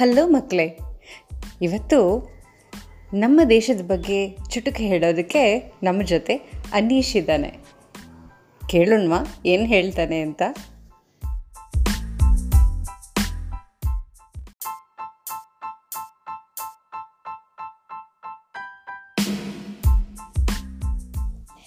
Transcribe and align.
Hello 0.00 0.28
ಮಕ್ಕಳೇ. 0.28 0.78
ಇವತ್ತು 1.62 2.30
ನಮ್ಮ 3.14 3.40
ದೇಶದ 3.50 3.80
ಬಗ್ಗೆ 3.84 4.36
ಚುಟುಕು 4.50 4.82
ಹೇಳೋದಕ್ಕೆ 4.82 5.72
ನಮ್ಮ 5.82 6.02
ಜೊತೆ 6.02 6.34
ಅನೀಶ್ 6.72 7.16
ಇದ್ದಾನೆ. 7.16 7.58
ಕೇಳೋಣವಾ? 8.68 9.42
ಏನು 9.46 9.64
ಹೇಳ್ತಾನೆ 9.64 10.20
ಅಂತ? 10.20 10.42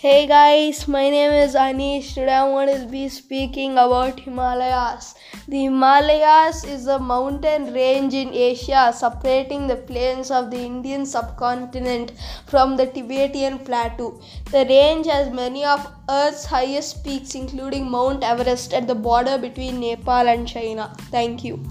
Hey 0.03 0.27
guys, 0.27 0.85
my 0.85 1.09
name 1.09 1.31
is 1.31 1.53
Anish. 1.55 2.07
Today 2.13 2.33
I 2.33 2.49
want 2.53 2.69
to 2.69 2.85
be 2.87 3.07
speaking 3.07 3.77
about 3.83 4.19
Himalayas. 4.19 5.15
The 5.47 5.61
Himalayas 5.61 6.65
is 6.65 6.87
a 6.87 6.99
mountain 6.99 7.73
range 7.73 8.13
in 8.13 8.33
Asia 8.33 8.91
separating 8.93 9.67
the 9.67 9.77
plains 9.77 10.29
of 10.29 10.51
the 10.51 10.59
Indian 10.59 11.05
subcontinent 11.05 12.11
from 12.47 12.75
the 12.75 12.87
Tibetan 12.87 13.59
plateau. 13.59 14.19
The 14.51 14.65
range 14.65 15.07
has 15.07 15.31
many 15.33 15.63
of 15.63 15.87
Earth's 16.09 16.43
highest 16.43 17.05
peaks 17.05 17.33
including 17.33 17.89
Mount 17.89 18.25
Everest 18.25 18.73
at 18.73 18.87
the 18.87 18.95
border 19.07 19.37
between 19.37 19.79
Nepal 19.79 20.27
and 20.27 20.45
China. 20.45 20.93
Thank 21.11 21.45
you. 21.45 21.63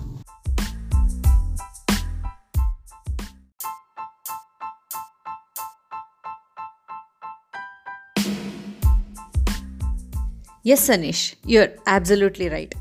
Yes 10.66 10.90
Anish 10.90 11.50
you 11.50 11.60
are 11.60 11.70
absolutely 11.88 12.48
right 12.48 12.74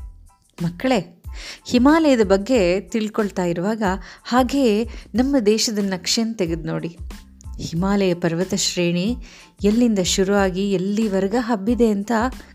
ಮಕ್ಕಳೇ, 0.62 1.22
ಹಿಮಾಲಯದ 1.66 2.20
ಬಗ್ಗೆ 2.24 2.80
ತಿಳ್ಕೊಳ್ತಾ 2.80 3.44
ಇರುವಾಗ 3.44 3.82
ಹಾಗೆಯೇ 4.24 4.88
ನಮ್ಮ 5.14 5.38
ದೇಶದ 5.38 5.78
ನಕ್ಷೆನ 5.82 6.32
ತೆಗೆದು 6.34 6.62
ನೋಡಿ. 6.62 6.96
ಹಿಮಾಲಯ 7.60 8.14
ಪರ್ವತ 8.14 8.54
ಶ್ರೇಣಿ 8.54 9.16
ಎಲ್ಲಿಂದ 9.64 9.98
ಶುರುವಾಗಿ 9.98 10.72
ಎಲ್ಲಿವರೆಗ 10.72 11.34
ಹಬ್ಬಿದೆ 11.38 11.88
ಅಂತ 11.88 12.12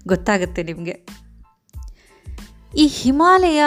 ಗೊತ್ತಾಗುತ್ತೆ 0.07 0.63
ನಿಮಗೆ. 0.63 1.05
ಈ 2.77 2.87
ಹಿಮಾಲಯ 2.87 3.63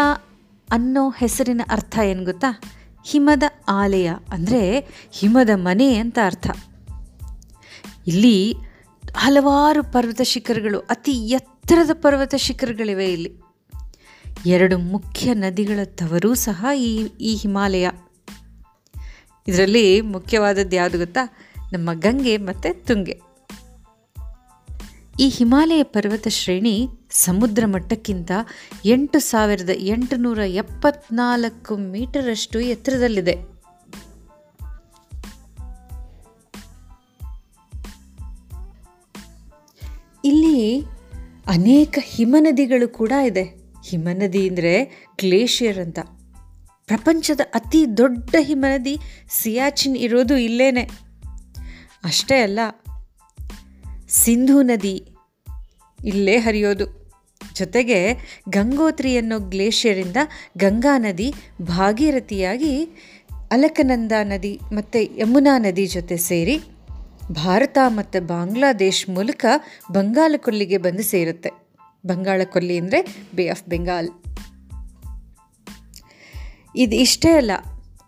ಅನ್ನೋ 0.72 1.10
ಹೆಸರಿನ 1.10 1.60
ಅರ್ಥ 1.70 1.98
ಏನು 2.04 2.24
ಗೊತ್ತಾ? 2.24 2.60
ಹಿಮದ 3.06 3.42
ಆಲಯ 3.68 4.10
ಅಂದರೆ 4.30 4.86
ಹಿಮದ 5.10 5.50
ಮನೆ 5.54 5.94
ಅಂತ 5.94 6.18
ಅರ್ಥ. 6.24 6.50
ಇಲ್ಲಿ 8.06 8.54
ಹಲವಾರು 9.16 9.92
ಪರ್ವತ 9.92 10.20
ಶಿಖರಗಳು 10.22 10.78
ಅತಿ 10.78 11.12
ಎತ್ತರದ 11.70 11.90
ಪರ್ವತ 12.02 12.34
ಶಿಖರಗಳಿವೆ 12.34 13.12
ಇಲ್ಲಿ. 13.12 13.40
ಎರಡು 14.46 14.78
ಮುಖ್ಯ 14.78 15.34
ನದಿಗಳ 15.34 15.78
ತವರೂ 15.84 16.34
ಸಹ 16.34 16.66
ಈ 16.76 17.08
ಈ 17.20 17.34
ಹಿಮಾಲಯ. 17.34 17.88
ಇದರಲ್ಲಿ 19.48 20.00
ಮುಖ್ಯವಾದದ್ದು 20.00 20.76
ಯಾವುದು 20.76 20.98
ಗೊತ್ತಾ? 20.98 21.46
ನಮ್ಮ 21.72 21.90
ಗಂಗೆ 21.92 22.36
ಮತ್ತು 22.36 22.86
ತುಂಗೆ. 22.86 23.20
ಈ 25.20 25.28
ಹಿಮಾಲಯ 25.28 25.82
ಪರ್ವತ 25.82 26.28
ಶ್ರೇಣಿ 26.28 26.88
ಸಮುದ್ರ 27.10 27.66
ಮಟ್ಟಕ್ಕಿಂತ 27.66 28.30
ಎಂಟು 28.84 29.18
ಸಾವಿರದ 29.18 29.70
ಎಂಟುನೂರ 29.74 30.38
ಎಪ್ಪತ್ನಾಲ್ಕು 30.38 31.76
ಮೀಟರಷ್ಟು 31.76 32.60
ಎತ್ತರದಲ್ಲಿದೆ. 32.60 33.38
ಇಲ್ಲಿ 40.24 40.99
ಅನೇಕ 41.50 41.98
ಹಿಮನದಿಗಳು 42.02 42.88
ಕೂಡ 42.88 43.12
ಇದೆ. 43.26 43.44
ಹಿಮನದಿ 43.88 44.42
ಅಂದರೆ 44.48 44.72
ಗ್ಲೇಷಿಯರ್ 45.20 45.78
ಅಂತ. 45.78 45.98
ಪ್ರಪಂಚದ 46.88 47.42
ಅತಿ 47.54 47.80
ದೊಡ್ಡ 47.96 48.34
ಹಿಮನದಿ 48.40 48.94
ಸಿಯಾಚಿನ್ 49.30 49.96
ಇರೋದು 49.96 50.36
ಇಲ್ಲೇನೆ. 50.36 50.84
ಅಷ್ಟೇ 52.04 52.38
ಅಲ್ಲ, 52.40 52.60
ಸಿಂಧೂ 54.10 54.58
ನದಿ 54.62 54.96
ಇಲ್ಲೇ 56.04 56.36
ಹರಿಯೋದು. 56.36 56.86
ಜೊತೆಗೆ 57.54 57.98
ಗಂಗೋತ್ರಿ 58.48 59.10
ಅನ್ನೋ 59.16 59.38
ಗ್ಲೇಷಿಯರಿಂದ 59.52 60.16
ಗಂಗಾ 60.56 60.94
ನದಿ 60.98 61.28
ಭಾಗೀರಥಿಯಾಗಿ 61.62 62.74
ಅಲಕನಂದ 63.50 64.12
ನದಿ 64.22 64.52
ಮತ್ತು 64.72 64.98
ಯಮುನಾ 65.18 65.54
ನದಿ 65.58 65.86
ಜೊತೆ 65.86 66.16
ಸೇರಿ 66.16 66.56
ಭಾರತ 67.30 67.78
ಮತ್ತು 67.86 68.26
ಬಾಂಗ್ಲಾದೇಶ್ 68.26 69.08
ಮೂಲಕ 69.08 69.44
ಬಂಗಾಳ 69.92 70.34
ಕೊಲ್ಲಿಗೆ 70.36 70.78
ಬಂದು 70.78 71.02
ಸೇರುತ್ತೆ. 71.02 71.50
ಬಂಗಾಳ 72.06 72.40
ಕೊಲ್ಲಿ 72.44 72.78
ಅಂದರೆ 72.78 73.00
ಬೇ 73.34 73.48
ಆಫ್ 73.48 73.64
ಬೆಂಗಾಲ್. 73.68 74.08
ಇದು 76.76 76.96
ಇಷ್ಟೇ 76.96 77.30
ಅಲ್ಲ, 77.30 77.50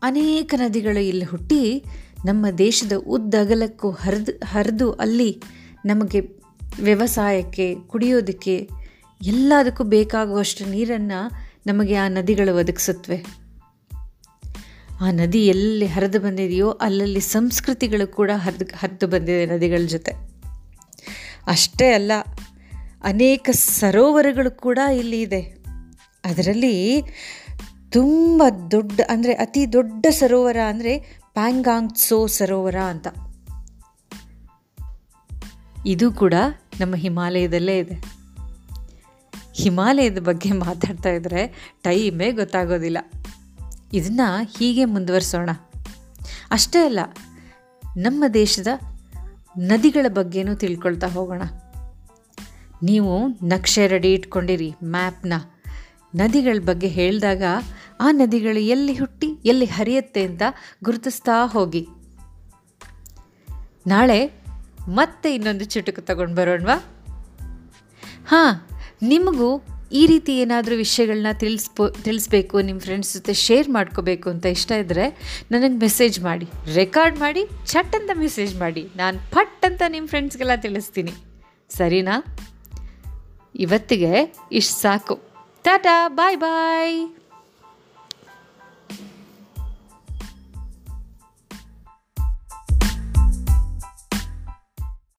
ಅನೇಕ 0.03 0.55
ನದಿಗಳು 0.56 1.00
ಇಲ್ಲಿ 1.00 1.25
ಹುಟ್ಟಿ 1.25 1.84
ನಮ್ಮ 2.25 2.47
ದೇಶದ 2.59 2.93
ಉದ್ದಗಲಕ್ಕೂ 2.93 3.91
ಹರಿದು 3.91 4.33
ಹರಿದು 4.44 4.93
ಅಲ್ಲಿ 4.93 5.43
ನಮಗೆ 5.87 6.21
ವ್ಯವಸಾಯಕ್ಕೆ, 6.83 7.75
ಕುಡಿಯೋದಕ್ಕೆ 7.75 8.71
ಎಲ್ಲದಕ್ಕೂ 9.21 9.84
ಬೇಕಾಗುವಷ್ಟು 9.84 10.65
ನೀರನ್ನು 10.71 11.21
ನಮಗೆ 11.66 11.94
ಆ 11.94 12.09
ನದಿಗಳು 12.09 12.56
ಒದಗಿಸುತ್ತವೆ 12.56 13.41
ಆ 15.02 15.08
ನದಿ 15.10 15.40
ಎಲ್ಲಿ 15.46 15.86
ಹರಿದು 15.86 16.18
ಬಂದಿದೆಯೋ 16.20 16.70
ಅಲ್ಲಲ್ಲಿ 16.70 17.20
ಸಂಸ್ಕೃತಿಗಳು 17.20 18.06
ಕೂಡ 18.08 18.30
ಹರಿದು 18.34 18.66
ಹರಿದು 18.76 19.06
ಬಂದಿದೆ 19.06 19.46
ನದಿಗಳ 19.46 19.86
ಜೊತೆ. 19.86 20.12
ಅಷ್ಟೇ 21.46 21.88
ಅಲ್ಲ, 21.92 22.12
ಅನೇಕ 23.04 23.50
ಸರೋವರಗಳು 23.52 24.50
ಕೂಡ 24.58 24.78
ಇಲ್ಲಿ 24.94 25.20
ಇದೆ. 25.20 25.41
ಅದರಲ್ಲಿ 26.24 26.76
ತುಂಬ 27.91 28.42
ದೊಡ್ಡ, 28.70 29.00
ಅಂದರೆ 29.10 29.32
ಅತಿ 29.34 29.62
ದೊಡ್ಡ 29.72 30.06
ಸರೋವರ 30.10 30.56
ಅಂದರೆ 30.68 30.92
ಪ್ಯಾಂಗಾಂಗ್ 31.34 31.96
ಸೋ 31.96 32.26
ಸರೋವರ 32.26 32.78
ಅಂತ. 32.88 33.08
ಇದು 35.86 36.12
ಕೂಡ 36.12 36.34
ನಮ್ಮ 36.80 36.94
ಹಿಮಾಲಯದಲ್ಲೇ 36.96 37.78
ಇದೆ. 37.78 37.96
ಹಿಮಾಲಯದ 39.54 40.18
ಬಗ್ಗೆ 40.18 40.52
ಮಾತಾಡ್ತಾ 40.52 41.10
ಇದ್ದರೆ 41.10 41.42
ಟೈಮೇ 41.82 42.30
ಗೊತ್ತಾಗೋದಿಲ್ಲ. 42.32 42.98
ಇದನ್ನು 43.92 44.44
ಹೀಗೆ 44.58 44.84
ಮುಂದುವರಿಸೋಣ. 44.84 45.50
ಅಷ್ಟೇ 46.50 46.84
ಅಲ್ಲ, 46.84 47.00
ನಮ್ಮ 47.97 48.25
ದೇಶದ 48.34 48.66
ನದಿಗಳ 49.58 50.06
ಬಗ್ಗೆನೂ 50.08 50.54
ತಿಳ್ಕೊಳ್ತಾ 50.54 51.06
ಹೋಗೋಣ. 51.06 51.42
ನೀವು 52.82 53.28
ನಕ್ಷೆ 53.28 53.86
ರೆಡಿ 53.86 54.12
ಇಟ್ಕೊಂಡಿರಿ 54.12 54.75
ಮ್ಯಾಪ್ನ. 54.84 55.32
ನದಿಗಳ 56.14 56.60
ಬಗ್ಗೆ 56.64 56.86
ಹೇಳಿದಾಗ 56.88 57.42
ಆ 58.00 58.10
ನದಿಗಳು 58.10 58.60
ಎಲ್ಲಿ 58.60 58.94
ಹುಟ್ಟಿ, 58.94 59.26
ಎಲ್ಲಿ 59.44 59.64
ಹರಿಯುತ್ತೆ 59.64 60.24
ಅಂತ 60.24 60.42
ಗುರುತಿಸ್ತಾ 60.84 61.47
ಹೋಗಿ. 61.47 61.88
ನಾಳೆ 63.86 64.32
ಮತ್ತೆ 64.88 65.34
ಇನ್ನೊಂದು 65.34 65.64
ಚುಟುಕು 65.64 66.03
ತಗೊಂಡು 66.03 66.34
ಬರೋಣವಾ? 66.34 66.84
ಹಾಂ, 68.28 68.66
ನಿಮಗೂ 69.03 69.64
ಈ 69.92 70.06
ರೀತಿ 70.06 70.38
ಏನಾದರೂ 70.38 70.76
ವಿಷಯಗಳನ್ನ 70.76 71.26
ತಿಳಿಸ್ಬೋ, 71.32 71.88
ತಿಳಿಸ್ಬೇಕು 71.88 72.60
ನಿಮ್ಮ 72.60 72.80
ಫ್ರೆಂಡ್ಸ್ 72.80 73.14
ಜೊತೆ 73.14 73.32
ಶೇರ್ 73.32 73.69
ಮಾಡ್ಕೋಬೇಕು 73.69 74.30
ಅಂತ 74.30 74.47
ಇಷ್ಟ 74.47 74.72
ಇದ್ದರೆ 74.72 75.08
ನನಗೆ 75.50 75.76
ಮೆಸೇಜ್ 75.78 76.20
ಮಾಡಿ. 76.20 76.47
ರೆಕಾರ್ಡ್ 76.75 77.19
ಮಾಡಿ 77.19 77.47
ಚಟ್ 77.66 77.97
ಅಂತ 77.97 78.10
ಮೆಸೇಜ್ 78.14 78.56
ಮಾಡಿ. 78.56 78.88
ನಾನು 78.97 79.19
ಪಟ್ 79.30 79.64
ಅಂತ 79.64 79.82
ನಿಮ್ಮ 79.88 80.08
ಫ್ರೆಂಡ್ಸ್ಗೆಲ್ಲ 80.08 80.54
ತಿಳಿಸ್ತೀನಿ. 80.54 81.12
ಸರಿನಾ? 81.70 82.25
ಇವತ್ತಿಗೆ 83.54 84.34
ಇಷ್ಟು 84.53 84.80
ಸಾಕು. 84.80 85.20
ಟಾಟಾ 85.62 86.09
ಬಾಯ್ 86.09 86.36
ಬಾಯ್ 86.36 87.22